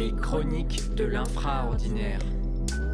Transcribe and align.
Les 0.00 0.12
chroniques 0.12 0.94
de 0.94 1.04
l'infraordinaire. 1.04 2.20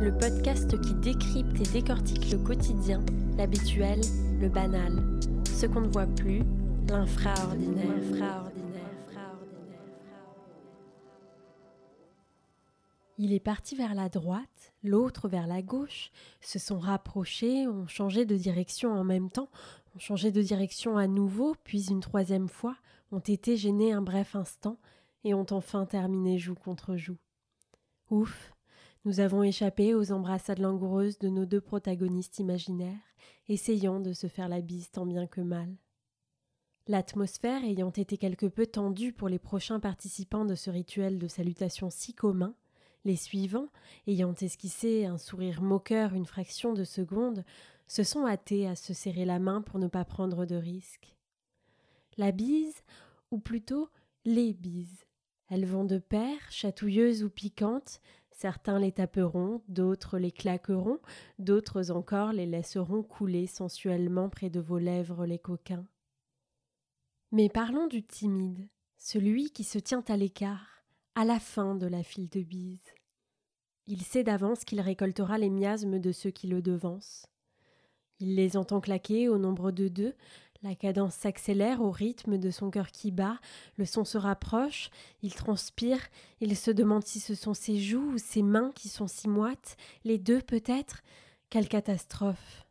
Le 0.00 0.10
podcast 0.18 0.76
qui 0.80 0.92
décrypte 0.94 1.60
et 1.60 1.72
décortique 1.72 2.32
le 2.32 2.38
quotidien, 2.38 3.00
l'habituel, 3.36 4.00
le 4.40 4.48
banal. 4.48 5.20
Ce 5.48 5.66
qu'on 5.66 5.82
ne 5.82 5.86
voit 5.86 6.08
plus, 6.08 6.42
l'infraordinaire. 6.88 8.50
Il 13.18 13.32
est 13.32 13.38
parti 13.38 13.76
vers 13.76 13.94
la 13.94 14.08
droite, 14.08 14.72
l'autre 14.82 15.28
vers 15.28 15.46
la 15.46 15.62
gauche, 15.62 16.10
se 16.40 16.58
sont 16.58 16.80
rapprochés, 16.80 17.68
ont 17.68 17.86
changé 17.86 18.24
de 18.24 18.34
direction 18.34 18.92
en 18.92 19.04
même 19.04 19.30
temps, 19.30 19.48
ont 19.94 20.00
changé 20.00 20.32
de 20.32 20.42
direction 20.42 20.96
à 20.96 21.06
nouveau, 21.06 21.54
puis 21.62 21.86
une 21.88 22.00
troisième 22.00 22.48
fois, 22.48 22.74
ont 23.12 23.20
été 23.20 23.56
gênés 23.56 23.92
un 23.92 24.02
bref 24.02 24.34
instant, 24.34 24.76
et 25.26 25.34
ont 25.34 25.46
enfin 25.50 25.86
terminé 25.86 26.38
joue 26.38 26.54
contre 26.54 26.96
joue. 26.96 27.18
Ouf, 28.10 28.54
nous 29.04 29.18
avons 29.18 29.42
échappé 29.42 29.92
aux 29.92 30.12
embrassades 30.12 30.60
langoureuses 30.60 31.18
de 31.18 31.28
nos 31.28 31.46
deux 31.46 31.60
protagonistes 31.60 32.38
imaginaires, 32.38 33.02
essayant 33.48 33.98
de 33.98 34.12
se 34.12 34.28
faire 34.28 34.48
la 34.48 34.60
bise 34.60 34.92
tant 34.92 35.04
bien 35.04 35.26
que 35.26 35.40
mal. 35.40 35.68
L'atmosphère 36.86 37.64
ayant 37.64 37.90
été 37.90 38.16
quelque 38.18 38.46
peu 38.46 38.66
tendue 38.66 39.12
pour 39.12 39.28
les 39.28 39.40
prochains 39.40 39.80
participants 39.80 40.44
de 40.44 40.54
ce 40.54 40.70
rituel 40.70 41.18
de 41.18 41.26
salutation 41.26 41.90
si 41.90 42.14
commun, 42.14 42.54
les 43.04 43.16
suivants, 43.16 43.70
ayant 44.06 44.34
esquissé 44.34 45.06
un 45.06 45.18
sourire 45.18 45.60
moqueur 45.60 46.14
une 46.14 46.26
fraction 46.26 46.72
de 46.72 46.84
seconde, 46.84 47.44
se 47.88 48.04
sont 48.04 48.28
hâtés 48.28 48.68
à 48.68 48.76
se 48.76 48.94
serrer 48.94 49.24
la 49.24 49.40
main 49.40 49.60
pour 49.60 49.80
ne 49.80 49.88
pas 49.88 50.04
prendre 50.04 50.46
de 50.46 50.54
risques. 50.54 51.16
La 52.16 52.30
bise, 52.30 52.84
ou 53.32 53.38
plutôt 53.38 53.88
les 54.24 54.52
bises, 54.52 55.05
elles 55.48 55.66
vont 55.66 55.84
de 55.84 55.98
pair, 55.98 56.38
chatouilleuses 56.50 57.22
ou 57.22 57.30
piquantes, 57.30 58.00
certains 58.30 58.78
les 58.78 58.92
taperont, 58.92 59.62
d'autres 59.68 60.18
les 60.18 60.32
claqueront, 60.32 60.98
d'autres 61.38 61.90
encore 61.90 62.32
les 62.32 62.46
laisseront 62.46 63.02
couler 63.02 63.46
sensuellement 63.46 64.28
près 64.28 64.50
de 64.50 64.60
vos 64.60 64.78
lèvres 64.78 65.24
les 65.24 65.38
coquins. 65.38 65.86
Mais 67.32 67.48
parlons 67.48 67.86
du 67.86 68.02
timide, 68.02 68.68
celui 68.98 69.50
qui 69.50 69.64
se 69.64 69.78
tient 69.78 70.04
à 70.08 70.16
l'écart, 70.16 70.84
à 71.14 71.24
la 71.24 71.40
fin 71.40 71.74
de 71.74 71.86
la 71.86 72.02
file 72.02 72.28
de 72.28 72.42
bise. 72.42 72.92
Il 73.86 74.02
sait 74.02 74.24
d'avance 74.24 74.64
qu'il 74.64 74.80
récoltera 74.80 75.38
les 75.38 75.50
miasmes 75.50 75.98
de 75.98 76.12
ceux 76.12 76.30
qui 76.30 76.48
le 76.48 76.60
devancent. 76.60 77.26
Il 78.18 78.34
les 78.34 78.56
entend 78.56 78.80
claquer 78.80 79.28
au 79.28 79.38
nombre 79.38 79.70
de 79.70 79.88
deux, 79.88 80.14
la 80.66 80.74
cadence 80.74 81.14
s'accélère 81.14 81.80
au 81.80 81.92
rythme 81.92 82.38
de 82.38 82.50
son 82.50 82.70
cœur 82.70 82.90
qui 82.90 83.12
bat, 83.12 83.38
le 83.76 83.84
son 83.84 84.04
se 84.04 84.18
rapproche, 84.18 84.90
il 85.22 85.32
transpire, 85.32 86.00
il 86.40 86.56
se 86.56 86.72
demande 86.72 87.04
si 87.04 87.20
ce 87.20 87.36
sont 87.36 87.54
ses 87.54 87.78
joues 87.78 88.14
ou 88.14 88.18
ses 88.18 88.42
mains 88.42 88.72
qui 88.74 88.88
sont 88.88 89.06
si 89.06 89.28
moites, 89.28 89.76
les 90.02 90.18
deux 90.18 90.42
peut-être. 90.42 91.02
Quelle 91.50 91.68
catastrophe. 91.68 92.66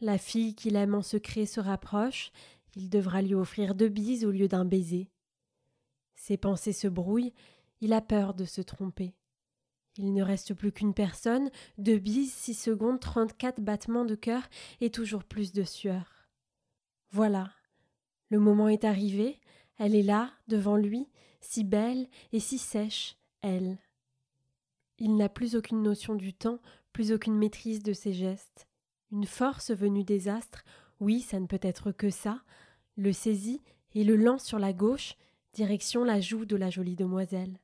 La 0.00 0.16
fille 0.16 0.54
qu'il 0.54 0.76
aime 0.76 0.94
en 0.94 1.02
secret 1.02 1.44
se 1.44 1.60
rapproche, 1.60 2.32
il 2.74 2.88
devra 2.88 3.20
lui 3.20 3.34
offrir 3.34 3.74
deux 3.74 3.90
bises 3.90 4.24
au 4.24 4.30
lieu 4.30 4.48
d'un 4.48 4.64
baiser. 4.64 5.10
Ses 6.14 6.38
pensées 6.38 6.72
se 6.72 6.88
brouillent, 6.88 7.34
il 7.82 7.92
a 7.92 8.00
peur 8.00 8.32
de 8.32 8.46
se 8.46 8.62
tromper. 8.62 9.14
Il 9.98 10.14
ne 10.14 10.22
reste 10.22 10.54
plus 10.54 10.72
qu'une 10.72 10.94
personne, 10.94 11.50
deux 11.76 11.98
bises, 11.98 12.32
six 12.32 12.54
secondes, 12.54 13.00
trente-quatre 13.00 13.60
battements 13.60 14.06
de 14.06 14.14
cœur 14.14 14.48
et 14.80 14.88
toujours 14.88 15.24
plus 15.24 15.52
de 15.52 15.64
sueur. 15.64 16.19
Voilà. 17.10 17.50
Le 18.28 18.38
moment 18.38 18.68
est 18.68 18.84
arrivé, 18.84 19.40
elle 19.78 19.94
est 19.94 20.02
là, 20.02 20.30
devant 20.46 20.76
lui, 20.76 21.08
si 21.40 21.64
belle 21.64 22.06
et 22.32 22.40
si 22.40 22.58
sèche, 22.58 23.16
elle. 23.42 23.78
Il 24.98 25.16
n'a 25.16 25.28
plus 25.28 25.56
aucune 25.56 25.82
notion 25.82 26.14
du 26.14 26.34
temps, 26.34 26.60
plus 26.92 27.12
aucune 27.12 27.36
maîtrise 27.36 27.82
de 27.82 27.92
ses 27.92 28.12
gestes. 28.12 28.68
Une 29.10 29.26
force 29.26 29.70
venue 29.70 30.04
des 30.04 30.28
astres, 30.28 30.64
oui, 31.00 31.20
ça 31.20 31.40
ne 31.40 31.46
peut 31.46 31.58
être 31.62 31.90
que 31.90 32.10
ça, 32.10 32.42
le 32.96 33.12
saisit 33.12 33.62
et 33.94 34.04
le 34.04 34.16
lance 34.16 34.44
sur 34.44 34.58
la 34.58 34.72
gauche, 34.72 35.16
direction 35.52 36.04
la 36.04 36.20
joue 36.20 36.44
de 36.44 36.56
la 36.56 36.70
jolie 36.70 36.96
demoiselle. 36.96 37.58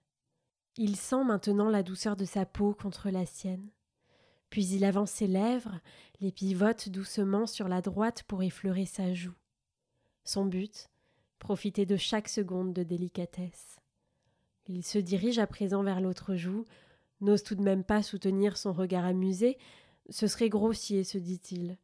Il 0.76 0.96
sent 0.96 1.24
maintenant 1.24 1.68
la 1.68 1.82
douceur 1.82 2.16
de 2.16 2.24
sa 2.24 2.46
peau 2.46 2.74
contre 2.74 3.10
la 3.10 3.26
sienne. 3.26 3.70
Puis 4.50 4.66
il 4.66 4.84
avance 4.84 5.10
ses 5.10 5.26
lèvres, 5.26 5.80
les 6.20 6.32
pivote 6.32 6.88
doucement 6.88 7.46
sur 7.46 7.68
la 7.68 7.82
droite 7.82 8.22
pour 8.24 8.42
effleurer 8.42 8.86
sa 8.86 9.12
joue. 9.14 9.34
Son 10.24 10.44
but 10.44 10.88
profiter 11.38 11.86
de 11.86 11.96
chaque 11.96 12.28
seconde 12.28 12.72
de 12.72 12.82
délicatesse. 12.82 13.76
Il 14.68 14.82
se 14.82 14.98
dirige 14.98 15.38
à 15.38 15.46
présent 15.46 15.82
vers 15.82 16.00
l'autre 16.00 16.34
joue, 16.34 16.64
n'ose 17.20 17.42
tout 17.42 17.54
de 17.54 17.62
même 17.62 17.84
pas 17.84 18.02
soutenir 18.02 18.56
son 18.56 18.72
regard 18.72 19.04
amusé, 19.04 19.58
ce 20.08 20.26
serait 20.26 20.48
grossier, 20.48 21.04
se 21.04 21.18
dit-il. 21.18 21.78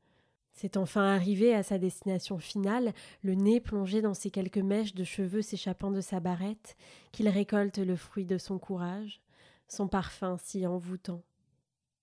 C'est 0.52 0.76
enfin 0.76 1.04
arrivé 1.14 1.54
à 1.54 1.62
sa 1.62 1.78
destination 1.78 2.38
finale, 2.38 2.92
le 3.22 3.34
nez 3.34 3.60
plongé 3.60 4.02
dans 4.02 4.14
ces 4.14 4.30
quelques 4.30 4.58
mèches 4.58 4.94
de 4.94 5.04
cheveux 5.04 5.42
s'échappant 5.42 5.90
de 5.90 6.00
sa 6.00 6.20
barrette, 6.20 6.76
qu'il 7.10 7.28
récolte 7.28 7.78
le 7.78 7.96
fruit 7.96 8.26
de 8.26 8.38
son 8.38 8.58
courage, 8.58 9.20
son 9.68 9.88
parfum 9.88 10.36
si 10.38 10.66
envoûtant. 10.66 11.22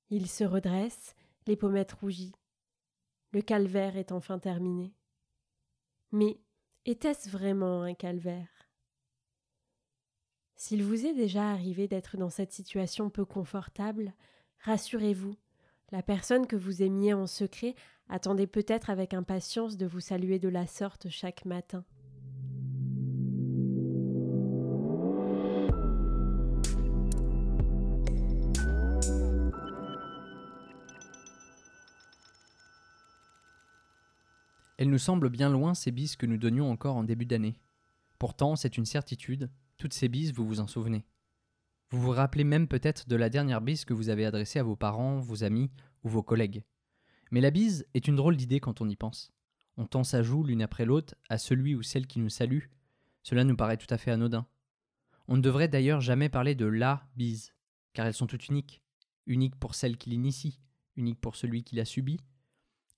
Il 0.09 0.27
se 0.27 0.43
redresse, 0.43 1.15
les 1.45 1.55
pommettes 1.55 1.91
rougies. 1.91 2.33
Le 3.31 3.41
calvaire 3.41 3.95
est 3.95 4.11
enfin 4.11 4.39
terminé. 4.39 4.95
Mais 6.11 6.39
était-ce 6.85 7.29
vraiment 7.29 7.83
un 7.83 7.93
calvaire? 7.93 8.69
S'il 10.55 10.83
vous 10.83 11.05
est 11.05 11.13
déjà 11.13 11.51
arrivé 11.51 11.87
d'être 11.87 12.17
dans 12.17 12.29
cette 12.29 12.51
situation 12.51 13.09
peu 13.09 13.23
confortable, 13.23 14.13
rassurez-vous, 14.59 15.35
la 15.91 16.01
personne 16.01 16.47
que 16.47 16.55
vous 16.55 16.81
aimiez 16.81 17.13
en 17.13 17.27
secret 17.27 17.75
attendait 18.09 18.47
peut-être 18.47 18.89
avec 18.89 19.13
impatience 19.13 19.77
de 19.77 19.85
vous 19.85 19.99
saluer 19.99 20.39
de 20.39 20.49
la 20.49 20.67
sorte 20.67 21.09
chaque 21.09 21.45
matin. 21.45 21.85
Elles 34.79 34.89
nous 34.89 34.97
semblent 34.97 35.29
bien 35.29 35.49
loin 35.49 35.73
ces 35.73 35.91
bises 35.91 36.15
que 36.15 36.25
nous 36.25 36.37
donnions 36.37 36.71
encore 36.71 36.95
en 36.95 37.03
début 37.03 37.25
d'année. 37.25 37.59
Pourtant, 38.17 38.55
c'est 38.55 38.77
une 38.77 38.85
certitude, 38.85 39.51
toutes 39.77 39.93
ces 39.93 40.07
bises, 40.07 40.31
vous 40.31 40.47
vous 40.47 40.61
en 40.61 40.67
souvenez. 40.67 41.03
Vous 41.89 41.99
vous 41.99 42.11
rappelez 42.11 42.45
même 42.45 42.65
peut-être 42.65 43.09
de 43.09 43.17
la 43.17 43.29
dernière 43.29 43.59
bise 43.59 43.83
que 43.83 43.93
vous 43.93 44.07
avez 44.07 44.25
adressée 44.25 44.57
à 44.57 44.63
vos 44.63 44.77
parents, 44.77 45.19
vos 45.19 45.43
amis 45.43 45.69
ou 46.05 46.07
vos 46.07 46.23
collègues. 46.23 46.63
Mais 47.29 47.41
la 47.41 47.51
bise 47.51 47.87
est 47.93 48.07
une 48.07 48.15
drôle 48.15 48.37
d'idée 48.37 48.61
quand 48.61 48.79
on 48.79 48.87
y 48.87 48.95
pense. 48.95 49.33
On 49.75 49.85
tend 49.85 50.05
sa 50.05 50.23
joue 50.23 50.45
l'une 50.45 50.61
après 50.61 50.85
l'autre 50.85 51.13
à 51.27 51.37
celui 51.37 51.75
ou 51.75 51.83
celle 51.83 52.07
qui 52.07 52.19
nous 52.19 52.29
salue. 52.29 52.63
Cela 53.21 53.43
nous 53.43 53.57
paraît 53.57 53.75
tout 53.75 53.93
à 53.93 53.97
fait 53.97 54.11
anodin. 54.11 54.47
On 55.27 55.35
ne 55.35 55.41
devrait 55.41 55.67
d'ailleurs 55.67 55.99
jamais 55.99 56.29
parler 56.29 56.55
de 56.55 56.65
la 56.65 57.05
bise, 57.17 57.53
car 57.91 58.05
elles 58.05 58.13
sont 58.13 58.27
toutes 58.27 58.47
uniques. 58.47 58.81
Uniques 59.27 59.57
pour 59.57 59.75
celle 59.75 59.97
qui 59.97 60.09
l'initie, 60.09 60.61
uniques 60.95 61.19
pour 61.19 61.35
celui 61.35 61.65
qui 61.65 61.75
l'a 61.75 61.83
subie, 61.83 62.21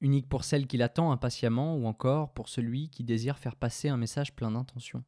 unique 0.02 0.28
pour 0.28 0.44
celle 0.44 0.68
qui 0.68 0.78
l'attend 0.78 1.12
impatiemment 1.12 1.78
ou 1.78 1.86
encore 1.86 2.34
pour 2.34 2.50
celui 2.50 2.90
qui 2.90 3.04
désire 3.04 3.38
faire 3.38 3.56
passer 3.56 3.90
un 3.90 3.98
message 3.98 4.36
plein 4.36 4.52
d'intention. 4.52 5.04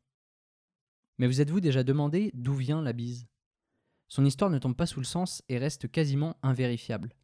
Mais 1.17 1.27
vous 1.27 1.41
êtes-vous 1.41 1.59
déjà 1.59 1.83
demandé 1.83 2.31
d'où 2.33 2.53
vient 2.53 2.81
la 2.81 2.93
bise? 2.93 3.27
Son 4.07 4.25
histoire 4.25 4.51
ne 4.51 4.59
tombe 4.59 4.75
pas 4.75 4.85
sous 4.85 4.99
le 4.99 5.05
sens 5.05 5.43
et 5.49 5.57
reste 5.57 5.89
quasiment 5.91 6.37
invérifiable. 6.43 7.15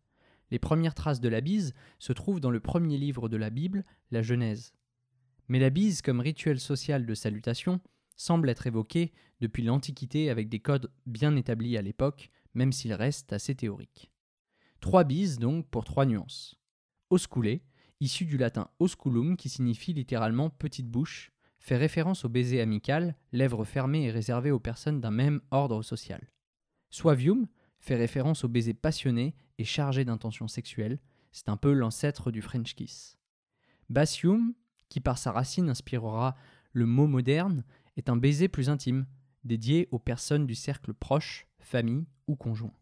Les 0.52 0.60
premières 0.60 0.96
traces 0.96 1.22
de 1.22 1.30
la 1.30 1.42
bise 1.42 1.74
se 2.00 2.14
trouvent 2.14 2.40
dans 2.40 2.52
le 2.52 2.60
premier 2.60 2.98
livre 2.98 3.30
de 3.30 3.38
la 3.38 3.50
Bible, 3.50 3.86
la 4.12 4.22
Genèse. 4.22 4.74
Mais 5.48 5.60
la 5.60 5.70
bise 5.70 6.02
comme 6.02 6.20
rituel 6.20 6.60
social 6.60 7.06
de 7.06 7.14
salutation 7.14 7.82
semble 8.16 8.50
être 8.50 8.68
évoquée 8.68 9.14
depuis 9.40 9.64
l'Antiquité 9.64 10.30
avec 10.30 10.50
des 10.50 10.60
codes 10.60 10.92
bien 11.06 11.36
établis 11.36 11.78
à 11.78 11.82
l'époque, 11.82 12.32
même 12.54 12.72
s'il 12.72 12.94
reste 12.94 13.32
assez 13.34 13.56
théorique. 13.56 14.12
Trois 14.80 15.04
bises 15.04 15.40
donc 15.40 15.68
pour 15.70 15.86
trois 15.86 16.06
nuances. 16.06 16.60
Issu 18.00 18.26
du 18.26 18.38
latin 18.38 18.70
osculum 18.80 19.38
qui 19.38 19.50
signifie 19.50 19.94
littéralement 19.94 20.50
petite 20.50 20.88
bouche, 20.88 21.32
fait 21.60 21.78
référence 21.78 22.26
au 22.26 22.30
baiser 22.30 22.62
amical, 22.62 23.16
lèvres 23.32 23.66
fermées 23.66 24.06
et 24.06 24.12
réservées 24.12 24.52
aux 24.52 24.60
personnes 24.60 25.02
d'un 25.02 25.12
même 25.12 25.42
ordre 25.52 25.82
social. 25.82 26.32
Suavium 26.90 27.48
fait 27.80 27.96
référence 27.96 28.44
au 28.44 28.48
baiser 28.48 28.74
passionné 28.74 29.36
et 29.58 29.66
chargé 29.66 30.06
d'intentions 30.06 30.48
sexuelles, 30.48 31.00
c'est 31.32 31.50
un 31.50 31.58
peu 31.58 31.74
l'ancêtre 31.74 32.32
du 32.32 32.42
French 32.42 32.76
kiss. 32.76 33.18
Basium, 33.90 34.54
qui 34.88 35.00
par 35.00 35.18
sa 35.18 35.32
racine 35.32 35.70
inspirera 35.70 36.36
le 36.72 36.86
mot 36.86 37.08
moderne, 37.08 37.64
est 37.98 38.10
un 38.10 38.16
baiser 38.16 38.48
plus 38.48 38.70
intime, 38.70 39.06
dédié 39.44 39.88
aux 39.92 40.00
personnes 40.00 40.48
du 40.48 40.56
cercle 40.56 40.94
proche, 40.94 41.48
famille 41.60 42.08
ou 42.28 42.36
conjoint. 42.36 42.74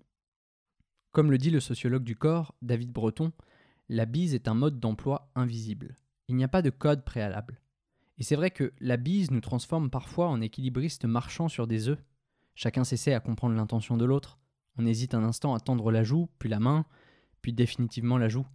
Comme 1.12 1.32
le 1.32 1.38
dit 1.38 1.50
le 1.50 1.60
sociologue 1.60 2.04
du 2.04 2.16
corps, 2.16 2.56
David 2.62 2.92
Breton, 2.92 3.32
la 3.90 4.06
bise 4.06 4.34
est 4.34 4.48
un 4.48 4.54
mode 4.54 4.80
d'emploi 4.80 5.32
invisible. 5.36 5.96
Il 6.28 6.36
n'y 6.36 6.44
a 6.44 6.50
pas 6.50 6.62
de 6.62 6.70
code 6.70 7.06
préalable. 7.06 7.62
Et 8.18 8.24
c'est 8.24 8.36
vrai 8.36 8.52
que 8.52 8.74
la 8.80 8.98
bise 8.98 9.32
nous 9.32 9.42
transforme 9.42 9.90
parfois 9.90 10.28
en 10.28 10.42
équilibristes 10.42 11.06
marchant 11.06 11.48
sur 11.48 11.68
des 11.68 11.88
œufs. 11.88 12.04
Chacun 12.56 12.84
s'essaie 12.84 13.14
à 13.14 13.20
comprendre 13.20 13.56
l'intention 13.56 13.96
de 13.96 14.06
l'autre. 14.06 14.40
On 14.78 14.86
hésite 14.86 15.14
un 15.14 15.24
instant 15.24 15.54
à 15.54 15.60
tendre 15.60 15.92
la 15.92 16.04
joue, 16.04 16.28
puis 16.40 16.50
la 16.50 16.60
main, 16.60 16.86
puis 17.42 17.54
définitivement 17.54 18.18
la 18.18 18.28
joue. 18.28 18.46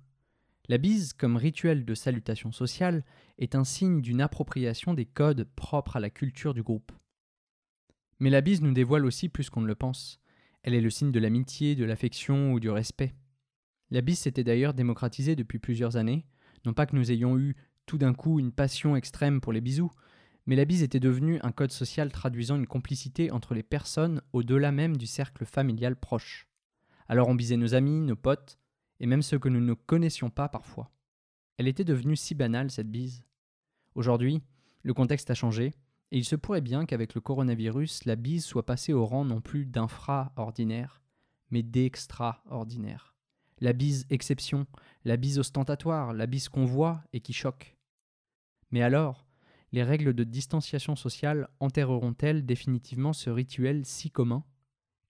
La 0.68 0.78
bise, 0.78 1.12
comme 1.12 1.36
rituel 1.36 1.84
de 1.84 1.94
salutation 1.94 2.52
sociale, 2.52 3.04
est 3.38 3.54
un 3.54 3.64
signe 3.64 4.02
d'une 4.02 4.20
appropriation 4.20 4.94
des 4.94 5.06
codes 5.06 5.48
propres 5.56 5.96
à 5.96 6.00
la 6.00 6.10
culture 6.10 6.54
du 6.54 6.62
groupe. 6.62 6.92
Mais 8.20 8.30
la 8.30 8.40
bise 8.40 8.60
nous 8.60 8.72
dévoile 8.72 9.06
aussi 9.06 9.28
plus 9.28 9.50
qu'on 9.50 9.62
ne 9.62 9.66
le 9.66 9.74
pense. 9.74 10.20
Elle 10.62 10.74
est 10.74 10.80
le 10.80 10.90
signe 10.90 11.10
de 11.10 11.18
l'amitié, 11.18 11.74
de 11.74 11.84
l'affection 11.84 12.52
ou 12.52 12.60
du 12.60 12.70
respect. 12.70 13.14
La 13.92 14.00
bise 14.00 14.20
s'était 14.20 14.42
d'ailleurs 14.42 14.72
démocratisée 14.72 15.36
depuis 15.36 15.58
plusieurs 15.58 15.98
années, 15.98 16.24
non 16.64 16.72
pas 16.72 16.86
que 16.86 16.96
nous 16.96 17.12
ayons 17.12 17.38
eu 17.38 17.56
tout 17.84 17.98
d'un 17.98 18.14
coup 18.14 18.40
une 18.40 18.50
passion 18.50 18.96
extrême 18.96 19.42
pour 19.42 19.52
les 19.52 19.60
bisous, 19.60 19.90
mais 20.46 20.56
la 20.56 20.64
bise 20.64 20.82
était 20.82 20.98
devenue 20.98 21.38
un 21.42 21.52
code 21.52 21.72
social 21.72 22.10
traduisant 22.10 22.56
une 22.56 22.66
complicité 22.66 23.30
entre 23.30 23.52
les 23.52 23.62
personnes 23.62 24.22
au-delà 24.32 24.72
même 24.72 24.96
du 24.96 25.06
cercle 25.06 25.44
familial 25.44 25.94
proche. 25.94 26.48
Alors 27.06 27.28
on 27.28 27.34
bisait 27.34 27.58
nos 27.58 27.74
amis, 27.74 28.00
nos 28.00 28.16
potes, 28.16 28.58
et 28.98 29.04
même 29.04 29.20
ceux 29.20 29.38
que 29.38 29.50
nous 29.50 29.60
ne 29.60 29.74
connaissions 29.74 30.30
pas 30.30 30.48
parfois. 30.48 30.90
Elle 31.58 31.68
était 31.68 31.84
devenue 31.84 32.16
si 32.16 32.34
banale, 32.34 32.70
cette 32.70 32.90
bise. 32.90 33.26
Aujourd'hui, 33.94 34.40
le 34.84 34.94
contexte 34.94 35.30
a 35.30 35.34
changé, 35.34 35.74
et 36.12 36.16
il 36.16 36.24
se 36.24 36.36
pourrait 36.36 36.62
bien 36.62 36.86
qu'avec 36.86 37.14
le 37.14 37.20
coronavirus, 37.20 38.06
la 38.06 38.16
bise 38.16 38.46
soit 38.46 38.64
passée 38.64 38.94
au 38.94 39.04
rang 39.04 39.26
non 39.26 39.42
plus 39.42 39.66
d'infra-ordinaire, 39.66 41.02
mais 41.50 41.62
d'extraordinaire. 41.62 43.11
La 43.62 43.72
bise 43.72 44.06
exception, 44.10 44.66
la 45.04 45.16
bise 45.16 45.38
ostentatoire, 45.38 46.12
la 46.12 46.26
bise 46.26 46.48
qu'on 46.48 46.64
voit 46.64 47.00
et 47.12 47.20
qui 47.20 47.32
choque. 47.32 47.76
Mais 48.72 48.82
alors, 48.82 49.24
les 49.70 49.84
règles 49.84 50.14
de 50.14 50.24
distanciation 50.24 50.96
sociale 50.96 51.48
enterreront-elles 51.60 52.44
définitivement 52.44 53.12
ce 53.12 53.30
rituel 53.30 53.86
si 53.86 54.10
commun? 54.10 54.42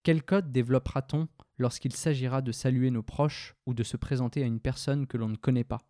Quel 0.02 0.22
code 0.22 0.52
développera-t-on 0.52 1.28
lorsqu'il 1.56 1.94
s'agira 1.96 2.42
de 2.42 2.52
saluer 2.52 2.90
nos 2.90 3.02
proches 3.02 3.56
ou 3.64 3.72
de 3.72 3.82
se 3.82 3.96
présenter 3.96 4.42
à 4.42 4.46
une 4.46 4.60
personne 4.60 5.06
que 5.06 5.16
l'on 5.16 5.30
ne 5.30 5.36
connaît 5.36 5.64
pas? 5.64 5.88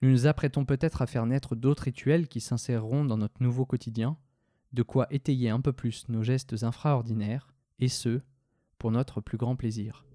Nous 0.00 0.08
nous 0.08 0.26
apprêtons 0.26 0.64
peut-être 0.64 1.02
à 1.02 1.06
faire 1.06 1.26
naître 1.26 1.54
d'autres 1.54 1.82
rituels 1.82 2.28
qui 2.28 2.40
s'inséreront 2.40 3.04
dans 3.04 3.18
notre 3.18 3.42
nouveau 3.42 3.66
quotidien, 3.66 4.16
de 4.72 4.82
quoi 4.82 5.06
étayer 5.10 5.50
un 5.50 5.60
peu 5.60 5.74
plus 5.74 6.08
nos 6.08 6.22
gestes 6.22 6.62
infraordinaires, 6.62 7.52
et 7.78 7.88
ce, 7.88 8.22
pour 8.78 8.90
notre 8.90 9.20
plus 9.20 9.36
grand 9.36 9.54
plaisir. 9.54 10.06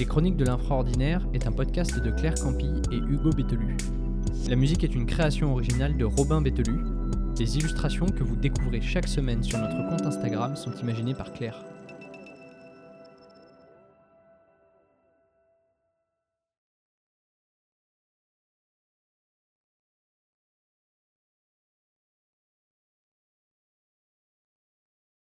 Les 0.00 0.06
Chroniques 0.06 0.38
de 0.38 0.46
l'infraordinaire 0.46 1.28
est 1.34 1.46
un 1.46 1.52
podcast 1.52 2.02
de 2.02 2.10
Claire 2.10 2.32
Campi 2.32 2.70
et 2.90 2.96
Hugo 2.96 3.28
Bételu. 3.36 3.76
La 4.48 4.56
musique 4.56 4.82
est 4.82 4.94
une 4.94 5.04
création 5.04 5.52
originale 5.52 5.98
de 5.98 6.06
Robin 6.06 6.40
Bételu 6.40 6.80
les 7.40 7.56
illustrations 7.56 8.04
que 8.04 8.22
vous 8.22 8.36
découvrez 8.36 8.82
chaque 8.82 9.08
semaine 9.08 9.42
sur 9.42 9.58
notre 9.58 9.88
compte 9.88 10.02
Instagram 10.02 10.56
sont 10.56 10.72
imaginées 10.82 11.14
par 11.14 11.32
Claire. 11.32 11.64